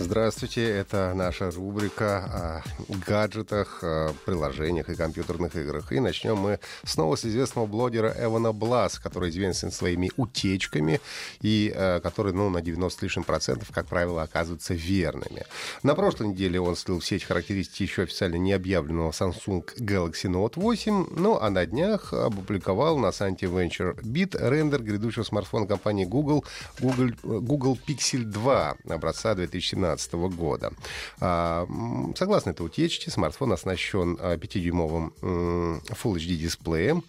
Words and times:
Здравствуйте, 0.00 0.64
это 0.64 1.12
наша 1.12 1.50
рубрика 1.50 2.62
о 2.88 2.94
гаджетах, 3.04 3.82
приложениях 4.24 4.88
и 4.88 4.94
компьютерных 4.94 5.56
играх. 5.56 5.90
И 5.90 5.98
начнем 5.98 6.36
мы 6.36 6.60
снова 6.84 7.16
с 7.16 7.24
известного 7.24 7.66
блогера 7.66 8.14
Эвана 8.16 8.52
Блас, 8.52 9.00
который 9.00 9.30
известен 9.30 9.72
своими 9.72 10.12
утечками 10.16 11.00
и 11.40 11.72
э, 11.74 11.98
который, 11.98 12.32
ну, 12.32 12.48
на 12.48 12.60
90 12.60 13.04
лишним 13.04 13.24
процентов, 13.24 13.72
как 13.72 13.88
правило, 13.88 14.22
оказываются 14.22 14.72
верными. 14.72 15.44
На 15.82 15.96
прошлой 15.96 16.28
неделе 16.28 16.60
он 16.60 16.76
слил 16.76 17.00
в 17.00 17.04
сеть 17.04 17.24
характеристики 17.24 17.82
еще 17.82 18.02
официально 18.02 18.36
не 18.36 18.52
объявленного 18.52 19.10
Samsung 19.10 19.64
Galaxy 19.80 20.30
Note 20.30 20.52
8, 20.54 21.08
ну, 21.16 21.40
а 21.40 21.50
на 21.50 21.66
днях 21.66 22.12
опубликовал 22.12 22.98
на 22.98 23.10
сайте 23.10 23.46
Venture 23.46 24.00
Beat 24.02 24.38
рендер 24.48 24.80
грядущего 24.80 25.24
смартфона 25.24 25.66
компании 25.66 26.04
Google, 26.04 26.44
Google, 26.78 27.10
Google 27.24 27.76
Pixel 27.84 28.22
2 28.22 28.76
образца 28.90 29.34
2017 29.34 29.87
2017 29.96 30.12
года. 30.36 30.72
А, 31.20 31.66
согласно 32.16 32.50
этой 32.50 32.66
утечке, 32.66 33.10
смартфон 33.10 33.52
оснащен 33.52 34.16
5-дюймовым 34.16 35.12
Full 35.20 36.14
HD 36.16 36.36
дисплеем, 36.36 37.04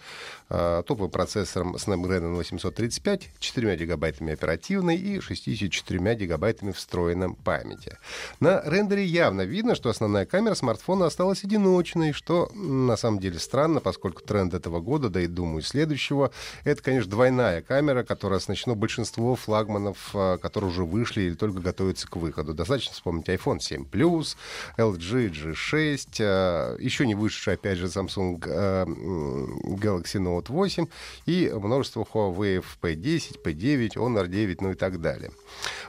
а, 0.52 0.82
топовым 0.82 1.12
процессором 1.12 1.76
Snapdragon 1.76 2.36
835, 2.36 3.30
4 3.40 3.76
гигабайтами 3.76 4.34
оперативной 4.34 4.96
и 4.98 5.20
64 5.20 6.16
гигабайтами 6.16 6.72
встроенной 6.72 7.36
памяти. 7.36 7.98
На 8.40 8.62
рендере 8.66 9.06
явно 9.06 9.42
видно, 9.42 9.76
что 9.76 9.90
основная 9.90 10.26
камера 10.26 10.56
смартфона 10.56 11.06
осталась 11.06 11.44
одиночной, 11.44 12.14
что 12.14 12.50
на 12.56 12.98
самом 12.98 13.20
деле 13.20 13.38
странно, 13.38 13.80
поскольку 13.80 14.24
тренд 14.24 14.56
этого 14.56 14.80
года, 14.80 15.10
да 15.10 15.22
и 15.22 15.28
думаю 15.28 15.62
следующего, 15.62 16.32
это, 16.64 16.82
конечно, 16.82 17.12
двойная 17.12 17.62
камера, 17.62 18.04
которая 18.04 18.40
оснащена 18.40 18.74
большинство 18.74 19.36
флагманов, 19.36 20.10
а, 20.16 20.38
которые 20.38 20.72
уже 20.72 20.84
вышли 20.84 21.22
или 21.22 21.36
только 21.36 21.60
готовятся 21.60 22.08
к 22.08 22.16
выходу. 22.16 22.56
Достаточно 22.70 22.94
вспомнить 22.94 23.28
iPhone 23.28 23.60
7 23.60 23.84
Plus, 23.84 24.36
LG 24.78 25.32
G6, 25.32 26.80
еще 26.80 27.08
не 27.08 27.16
вышедший, 27.16 27.56
опять 27.56 27.78
же, 27.78 27.88
Samsung 27.88 28.44
а, 28.48 28.86
Galaxy 28.86 30.20
Note 30.20 30.40
Note 30.40 30.52
8 30.52 30.86
и 31.26 31.52
множество 31.54 32.06
Huawei 32.12 32.64
P10, 32.82 33.42
P9, 33.44 33.94
Honor 33.96 34.28
9, 34.28 34.62
ну 34.62 34.72
и 34.72 34.76
так 34.76 35.02
далее. 35.02 35.32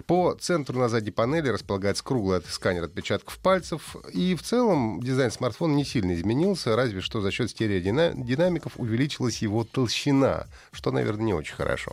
По 0.07 0.35
центру 0.35 0.79
на 0.79 0.89
задней 0.89 1.11
панели 1.11 1.49
располагается 1.49 2.03
круглый 2.05 2.41
сканер 2.49 2.85
отпечатков 2.85 3.39
пальцев, 3.39 3.97
и 4.13 4.35
в 4.35 4.43
целом 4.43 5.01
дизайн 5.03 5.31
смартфона 5.31 5.75
не 5.75 5.85
сильно 5.85 6.15
изменился, 6.15 6.77
разве 6.77 7.01
что 7.01 7.21
за 7.21 7.31
счет 7.31 7.51
стереодинамиков 7.51 8.73
увеличилась 8.77 9.43
его 9.43 9.65
толщина, 9.65 10.47
что, 10.73 10.91
наверное, 10.91 11.27
не 11.27 11.35
очень 11.35 11.55
хорошо. 11.55 11.93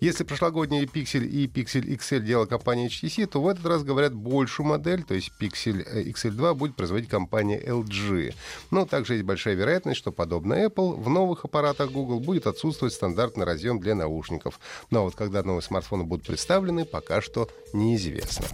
Если 0.00 0.24
прошлогодние 0.24 0.84
Pixel 0.84 1.24
и 1.26 1.46
Pixel 1.46 1.82
XL 1.82 2.20
делала 2.20 2.46
компания 2.46 2.88
HTC, 2.88 3.26
то 3.26 3.42
в 3.42 3.48
этот 3.48 3.66
раз, 3.66 3.82
говорят, 3.82 4.14
большую 4.28 4.66
модель, 4.66 5.02
то 5.02 5.14
есть 5.14 5.32
Pixel 5.40 5.84
э, 5.84 6.04
XL2 6.04 6.54
будет 6.54 6.76
производить 6.76 7.08
компания 7.08 7.60
LG. 7.60 8.34
Но 8.70 8.86
также 8.86 9.14
есть 9.14 9.24
большая 9.24 9.54
вероятность, 9.54 9.98
что, 9.98 10.12
подобно 10.12 10.54
Apple, 10.54 11.00
в 11.02 11.08
новых 11.08 11.44
аппаратах 11.44 11.90
Google 11.90 12.20
будет 12.20 12.46
отсутствовать 12.46 12.94
стандартный 12.94 13.44
разъем 13.44 13.80
для 13.80 13.94
наушников. 13.94 14.60
Но 14.90 15.04
вот 15.04 15.14
когда 15.14 15.42
новые 15.42 15.62
смартфоны 15.62 16.04
будут 16.04 16.26
представлены, 16.26 16.84
пока 16.84 17.20
что 17.20 17.48
неизвестно. 17.72 18.46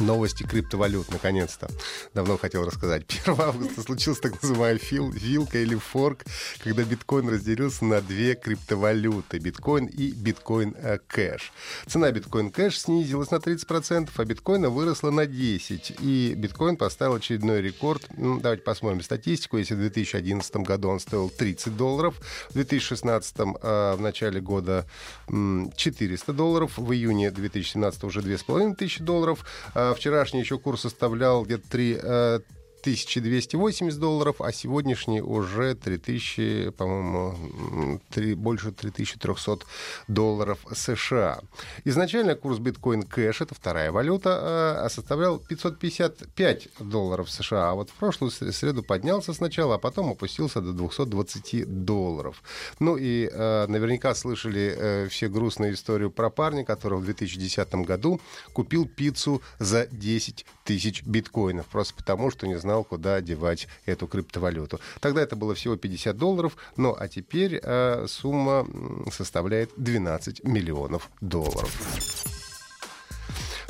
Новости 0.00 0.42
криптовалют, 0.42 1.10
наконец-то. 1.10 1.68
Давно 2.14 2.36
хотел 2.36 2.64
рассказать. 2.64 3.04
1 3.26 3.40
августа 3.40 3.82
случился 3.82 4.22
так 4.22 4.42
называемый 4.42 4.78
фил, 4.78 5.10
вилка 5.10 5.58
или 5.58 5.74
форк, 5.74 6.24
когда 6.62 6.84
биткоин 6.84 7.28
разделился 7.28 7.84
на 7.84 8.00
две 8.00 8.34
криптовалюты. 8.34 9.38
Биткоин 9.38 9.86
и 9.86 10.10
биткоин 10.12 10.74
э, 10.76 10.98
кэш. 11.06 11.52
Цена 11.86 12.10
биткоин 12.10 12.50
кэш 12.50 12.80
снизилась 12.80 13.30
на 13.30 13.36
30%, 13.36 14.10
а 14.14 14.24
биткоина 14.24 14.68
выросла 14.70 15.10
на 15.10 15.22
10%. 15.22 15.96
И 16.00 16.34
биткоин 16.36 16.76
поставил 16.76 17.14
очередной 17.14 17.62
рекорд. 17.62 18.06
Ну, 18.16 18.40
давайте 18.40 18.62
посмотрим 18.62 19.02
статистику. 19.02 19.56
Если 19.56 19.74
в 19.74 19.78
2011 19.78 20.56
году 20.56 20.88
он 20.88 21.00
стоил 21.00 21.30
30 21.30 21.76
долларов, 21.76 22.16
в 22.50 22.54
2016 22.54 23.36
э, 23.38 23.94
в 23.96 24.00
начале 24.00 24.40
года 24.40 24.86
400 25.28 26.32
долларов, 26.32 26.72
в 26.76 26.92
июне 26.92 27.30
2017 27.30 28.04
уже 28.04 28.22
2500 28.22 29.00
долларов, 29.02 29.44
а 29.74 29.85
вчерашний 29.94 30.40
еще 30.40 30.58
курс 30.58 30.82
составлял 30.82 31.44
где-то 31.44 31.68
3, 31.68 32.00
1280 32.86 33.98
долларов, 33.98 34.40
а 34.40 34.52
сегодняшний 34.52 35.20
уже 35.20 35.74
3000, 35.74 36.70
по-моему, 36.70 38.00
3, 38.10 38.34
больше 38.34 38.70
3300 38.70 39.66
долларов 40.06 40.60
США. 40.72 41.40
Изначально 41.84 42.36
курс 42.36 42.60
биткоин 42.60 43.02
кэш, 43.02 43.40
это 43.40 43.56
вторая 43.56 43.90
валюта, 43.90 44.84
а 44.84 44.88
составлял 44.88 45.40
555 45.40 46.68
долларов 46.78 47.28
США. 47.28 47.70
А 47.70 47.74
вот 47.74 47.90
в 47.90 47.94
прошлую 47.94 48.30
среду 48.30 48.84
поднялся 48.84 49.32
сначала, 49.32 49.74
а 49.74 49.78
потом 49.78 50.10
опустился 50.10 50.60
до 50.60 50.72
220 50.72 51.84
долларов. 51.84 52.40
Ну 52.78 52.96
и 52.96 53.28
э, 53.32 53.66
наверняка 53.66 54.14
слышали 54.14 54.74
э, 54.76 55.08
все 55.08 55.28
грустную 55.28 55.74
историю 55.74 56.12
про 56.12 56.30
парня, 56.30 56.64
который 56.64 57.00
в 57.00 57.04
2010 57.04 57.74
году 57.86 58.20
купил 58.52 58.86
пиццу 58.86 59.42
за 59.58 59.88
10 59.88 60.46
тысяч 60.62 61.02
биткоинов, 61.02 61.66
просто 61.66 61.94
потому 61.94 62.30
что 62.30 62.46
не 62.46 62.58
знал, 62.58 62.75
знал, 62.76 62.84
куда 62.84 63.20
девать 63.20 63.68
эту 63.86 64.06
криптовалюту. 64.06 64.80
Тогда 65.00 65.22
это 65.22 65.36
было 65.36 65.54
всего 65.54 65.76
50 65.76 66.16
долларов, 66.16 66.56
ну 66.76 66.94
а 66.98 67.08
теперь 67.08 67.58
э, 67.62 68.06
сумма 68.08 68.66
составляет 69.10 69.70
12 69.76 70.44
миллионов 70.44 71.10
долларов. 71.20 72.35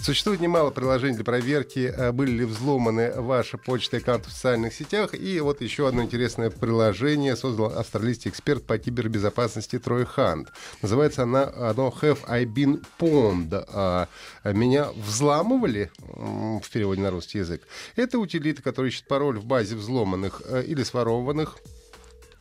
Существует 0.06 0.38
немало 0.38 0.70
приложений 0.70 1.16
для 1.16 1.24
проверки, 1.24 1.92
э, 1.92 2.12
были 2.12 2.30
ли 2.30 2.44
взломаны 2.44 3.20
ваши 3.20 3.58
почты 3.58 3.96
и 3.96 4.00
карты 4.00 4.30
в 4.30 4.32
социальных 4.32 4.72
сетях. 4.72 5.14
И 5.14 5.40
вот 5.40 5.60
еще 5.60 5.88
одно 5.88 6.04
интересное 6.04 6.48
приложение 6.48 7.34
создал 7.34 7.76
австралийский 7.76 8.28
эксперт 8.28 8.64
по 8.64 8.78
кибербезопасности 8.78 9.80
Трой 9.80 10.04
Хант. 10.04 10.52
Называется 10.80 11.24
она, 11.24 11.52
оно 11.56 11.92
Have 12.00 12.20
I 12.28 12.44
Been 12.44 12.84
Pwned? 13.00 13.64
А, 13.66 14.06
Меня 14.44 14.92
взламывали 14.92 15.90
в 15.98 16.70
переводе 16.72 17.00
на 17.00 17.10
русский 17.10 17.38
язык. 17.38 17.62
Это 17.96 18.20
утилита, 18.20 18.62
которая 18.62 18.92
ищет 18.92 19.08
пароль 19.08 19.40
в 19.40 19.44
базе 19.44 19.74
взломанных 19.74 20.40
э, 20.44 20.62
или 20.62 20.84
сворованных 20.84 21.58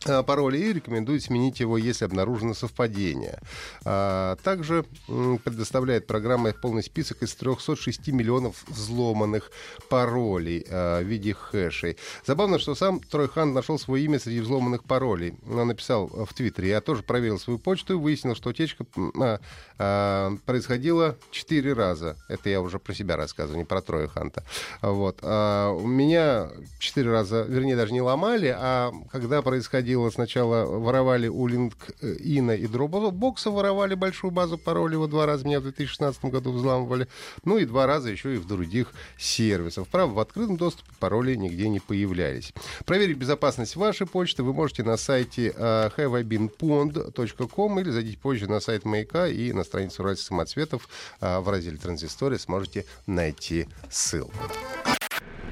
Э, 0.05 0.21
пароля 0.23 0.57
и 0.57 0.73
рекомендует 0.73 1.23
сменить 1.23 1.59
его, 1.59 1.77
если 1.77 2.05
обнаружено 2.05 2.53
совпадение. 2.53 3.39
А, 3.85 4.35
также 4.43 4.85
предоставляет 5.07 6.05
программа 6.05 6.53
полный 6.53 6.83
список 6.83 7.23
из 7.23 7.33
306 7.33 8.09
миллионов 8.09 8.63
взломанных 8.67 9.51
паролей 9.89 10.65
а, 10.69 11.01
в 11.01 11.05
виде 11.05 11.33
хэшей. 11.33 11.97
Забавно, 12.25 12.59
что 12.59 12.75
сам 12.75 12.99
Тройхан 12.99 13.53
нашел 13.53 13.79
свое 13.79 14.05
имя 14.05 14.19
среди 14.19 14.41
взломанных 14.41 14.83
паролей. 14.83 15.33
Он 15.49 15.67
написал 15.67 16.07
в 16.07 16.31
Твиттере. 16.33 16.69
Я 16.69 16.81
тоже 16.81 17.01
проверил 17.01 17.39
свою 17.39 17.57
почту 17.57 17.93
и 17.93 17.97
выяснил, 17.97 18.35
что 18.35 18.49
утечка 18.49 18.85
а, 19.19 19.39
а, 19.79 20.37
происходила 20.45 21.17
4 21.31 21.73
раза. 21.73 22.15
Это 22.27 22.49
я 22.49 22.61
уже 22.61 22.77
про 22.77 22.93
себя 22.93 23.17
рассказываю, 23.17 23.57
не 23.57 23.65
про 23.65 23.81
Троя 23.81 24.07
Ханта. 24.07 24.43
Вот. 24.81 25.23
У 25.23 25.87
меня 25.87 26.49
4 26.79 27.09
раза, 27.09 27.41
вернее, 27.47 27.75
даже 27.75 27.91
не 27.91 28.01
ломали, 28.01 28.55
а 28.55 28.91
когда 29.11 29.41
происходило 29.41 29.94
происходило. 29.95 30.09
Сначала 30.09 30.65
воровали 30.65 31.27
у 31.27 31.47
LinkedIn 31.47 32.57
и 32.57 32.65
Dropbox, 32.65 33.49
воровали 33.49 33.95
большую 33.95 34.31
базу 34.31 34.57
паролей. 34.57 34.97
Вот 34.97 35.09
два 35.09 35.25
раза 35.25 35.45
меня 35.45 35.59
в 35.59 35.63
2016 35.63 36.25
году 36.25 36.51
взламывали. 36.51 37.07
Ну 37.43 37.57
и 37.57 37.65
два 37.65 37.87
раза 37.87 38.09
еще 38.09 38.35
и 38.35 38.37
в 38.37 38.47
других 38.47 38.91
сервисов. 39.17 39.87
Правда, 39.87 40.15
в 40.15 40.19
открытом 40.19 40.57
доступе 40.57 40.89
пароли 40.99 41.35
нигде 41.35 41.69
не 41.69 41.79
появлялись. 41.79 42.53
Проверить 42.85 43.17
безопасность 43.17 43.75
вашей 43.75 44.07
почты 44.07 44.43
вы 44.43 44.53
можете 44.53 44.83
на 44.83 44.97
сайте 44.97 45.49
uh, 45.49 45.91
haveibeenpond.com 45.95 47.79
или 47.81 47.89
зайдите 47.91 48.17
позже 48.17 48.47
на 48.47 48.59
сайт 48.59 48.85
Маяка 48.85 49.27
и 49.27 49.53
на 49.53 49.63
страницу 49.63 50.03
Уральских 50.03 50.27
самоцветов 50.27 50.87
uh, 51.21 51.41
в 51.41 51.49
разделе 51.49 51.77
«Транзистория» 51.77 52.37
сможете 52.37 52.85
найти 53.07 53.67
ссылку. 53.89 54.33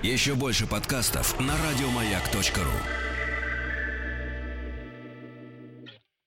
Еще 0.01 0.33
больше 0.35 0.67
подкастов 0.67 1.39
на 1.39 1.53
радиомаяк.ру 1.65 3.12